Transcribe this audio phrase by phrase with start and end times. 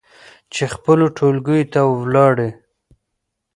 [0.53, 2.49] چې خپلو ټولګيو ته ولاړې